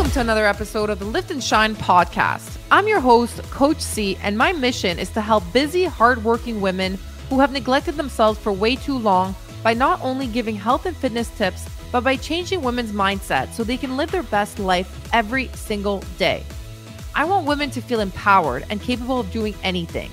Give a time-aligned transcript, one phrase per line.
[0.00, 2.56] Welcome to another episode of the Lift and Shine podcast.
[2.70, 7.38] I'm your host, Coach C, and my mission is to help busy, hardworking women who
[7.38, 11.68] have neglected themselves for way too long by not only giving health and fitness tips,
[11.92, 16.46] but by changing women's mindset so they can live their best life every single day.
[17.14, 20.10] I want women to feel empowered and capable of doing anything.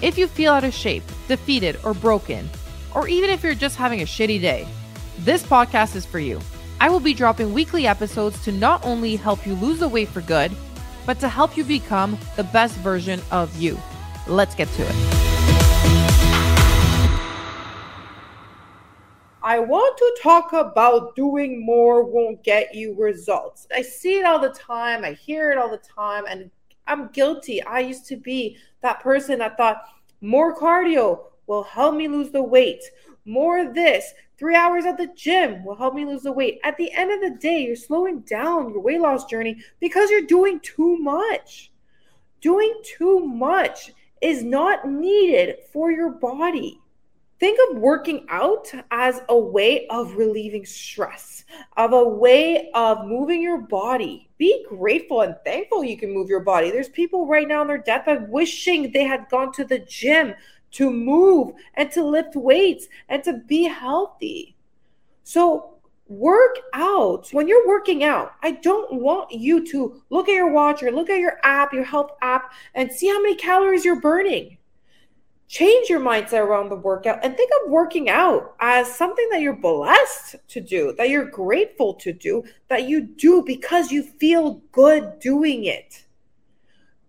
[0.00, 2.48] If you feel out of shape, defeated, or broken,
[2.94, 4.68] or even if you're just having a shitty day,
[5.18, 6.40] this podcast is for you.
[6.78, 10.20] I will be dropping weekly episodes to not only help you lose the weight for
[10.20, 10.52] good,
[11.06, 13.80] but to help you become the best version of you.
[14.26, 15.16] Let's get to it.
[19.42, 23.66] I want to talk about doing more won't get you results.
[23.74, 26.50] I see it all the time, I hear it all the time, and
[26.86, 27.62] I'm guilty.
[27.62, 29.82] I used to be that person that thought
[30.20, 32.82] more cardio will help me lose the weight,
[33.24, 36.60] more of this, Three hours at the gym will help me lose the weight.
[36.62, 40.22] At the end of the day, you're slowing down your weight loss journey because you're
[40.22, 41.72] doing too much.
[42.42, 46.80] Doing too much is not needed for your body.
[47.40, 51.44] Think of working out as a way of relieving stress,
[51.76, 54.28] of a way of moving your body.
[54.36, 56.70] Be grateful and thankful you can move your body.
[56.70, 60.34] There's people right now on their deathbed wishing they had gone to the gym
[60.72, 64.56] to move and to lift weights and to be healthy.
[65.24, 65.76] So,
[66.08, 67.28] work out.
[67.32, 71.10] When you're working out, I don't want you to look at your watch or look
[71.10, 74.58] at your app, your health app, and see how many calories you're burning.
[75.48, 79.54] Change your mindset around the workout and think of working out as something that you're
[79.54, 85.20] blessed to do, that you're grateful to do, that you do because you feel good
[85.20, 86.05] doing it.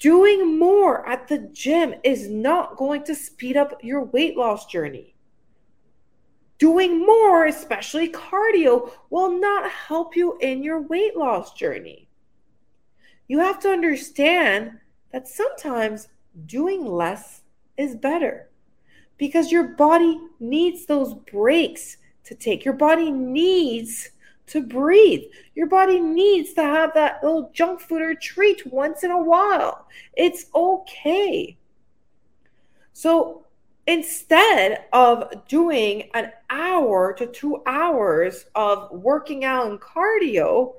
[0.00, 5.14] Doing more at the gym is not going to speed up your weight loss journey.
[6.56, 12.08] Doing more, especially cardio, will not help you in your weight loss journey.
[13.28, 14.78] You have to understand
[15.12, 16.08] that sometimes
[16.46, 17.42] doing less
[17.76, 18.48] is better
[19.18, 22.64] because your body needs those breaks to take.
[22.64, 24.10] Your body needs
[24.50, 25.22] to breathe.
[25.54, 29.86] Your body needs to have that little junk food or treat once in a while.
[30.16, 31.56] It's okay.
[32.92, 33.46] So
[33.86, 40.74] instead of doing an hour to two hours of working out and cardio,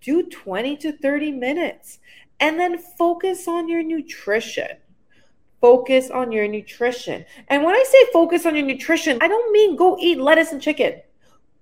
[0.00, 1.98] do 20 to 30 minutes
[2.40, 4.68] and then focus on your nutrition.
[5.60, 7.26] Focus on your nutrition.
[7.48, 10.62] And when I say focus on your nutrition, I don't mean go eat lettuce and
[10.62, 11.02] chicken.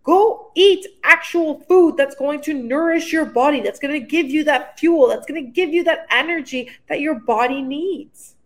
[0.08, 4.42] Go eat actual food that's going to nourish your body, that's going to give you
[4.44, 8.36] that fuel, that's going to give you that energy that your body needs.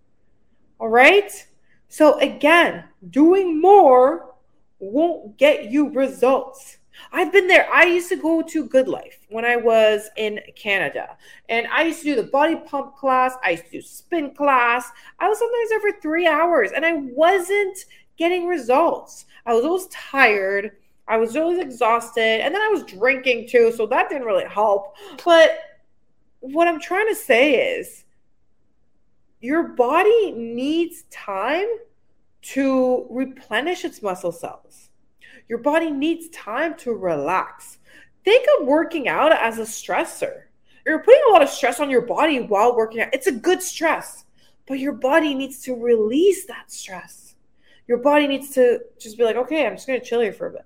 [0.80, 1.30] All right?
[1.88, 4.34] So, again, doing more
[4.80, 6.78] won't get you results.
[7.12, 7.72] I've been there.
[7.72, 11.16] I used to go to Good Life when I was in Canada.
[11.48, 13.36] And I used to do the body pump class.
[13.44, 14.90] I used to do spin class.
[15.20, 17.78] I was sometimes there for three hours and I wasn't
[18.16, 19.26] getting results.
[19.46, 20.72] I was always tired.
[21.08, 22.40] I was always exhausted.
[22.42, 23.72] And then I was drinking too.
[23.72, 24.96] So that didn't really help.
[25.24, 25.58] But
[26.40, 28.04] what I'm trying to say is
[29.40, 31.66] your body needs time
[32.42, 34.90] to replenish its muscle cells.
[35.48, 37.78] Your body needs time to relax.
[38.24, 40.42] Think of working out as a stressor.
[40.86, 43.12] You're putting a lot of stress on your body while working out.
[43.12, 44.24] It's a good stress,
[44.66, 47.34] but your body needs to release that stress.
[47.86, 50.48] Your body needs to just be like, okay, I'm just going to chill here for
[50.48, 50.64] a bit.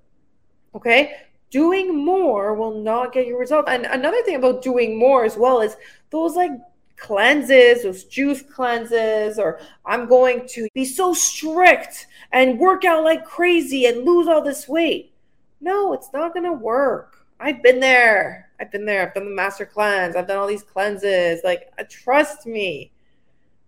[0.75, 1.16] Okay.
[1.50, 3.71] Doing more will not get you results.
[3.71, 5.77] And another thing about doing more as well is
[6.10, 6.50] those like
[6.97, 13.25] cleanses, those juice cleanses, or I'm going to be so strict and work out like
[13.25, 15.12] crazy and lose all this weight.
[15.60, 17.25] No, it's not going to work.
[17.38, 18.50] I've been there.
[18.59, 19.06] I've been there.
[19.06, 20.16] I've done the master cleanse.
[20.16, 21.41] I've done all these cleanses.
[21.44, 22.93] Like, uh, trust me.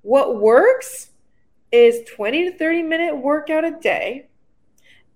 [0.02, 1.10] What works
[1.70, 4.28] is 20 to 30 minute workout a day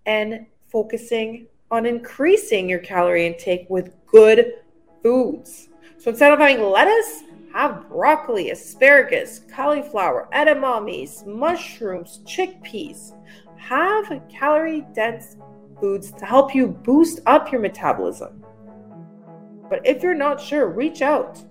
[0.05, 4.57] and focusing on increasing your calorie intake with good
[5.03, 5.71] foods.
[5.97, 7.25] So instead of having lettuce,
[7.55, 13.15] have broccoli, asparagus, cauliflower, edamames, mushrooms, chickpeas.
[13.57, 15.37] Have calorie dense
[15.81, 18.45] foods to help you boost up your metabolism.
[19.71, 21.43] But if you're not sure, reach out.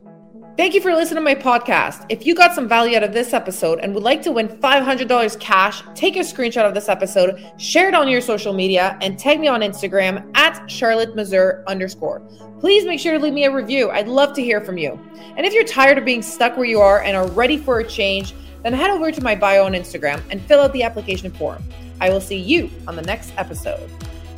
[0.61, 2.05] Thank you for listening to my podcast.
[2.07, 5.39] If you got some value out of this episode and would like to win $500
[5.39, 9.39] cash, take a screenshot of this episode, share it on your social media, and tag
[9.39, 11.17] me on Instagram at Charlotte
[11.65, 12.19] underscore.
[12.59, 13.89] Please make sure to leave me a review.
[13.89, 14.99] I'd love to hear from you.
[15.35, 17.83] And if you're tired of being stuck where you are and are ready for a
[17.83, 21.63] change, then head over to my bio on Instagram and fill out the application form.
[21.99, 23.89] I will see you on the next episode.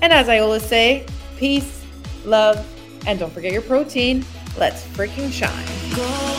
[0.01, 1.05] And as I always say,
[1.35, 1.83] peace,
[2.23, 2.65] love,
[3.05, 4.23] and don't forget your protein.
[4.57, 6.32] Let's freaking shine.